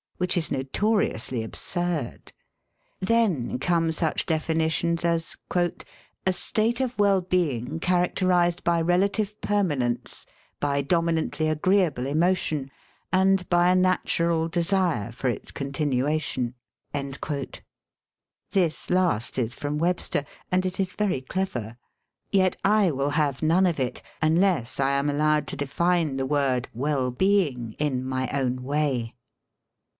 [0.17, 2.31] Which is notoriously absurd.
[2.99, 5.35] Then come such definitions as
[6.25, 10.25] "a state of well being characterised by relative permanence,
[10.59, 12.69] by domi nantly agreeable emotion...
[13.11, 16.55] and by a natural desire for its continuation."
[18.51, 21.77] This last is from RUNNING AWAY FROM LIFE 21 Webster, and it is very clever.
[22.31, 26.69] Yet I will have none of it, unless I am allowed to d^ne the word
[26.73, 29.13] "well being" in my own way.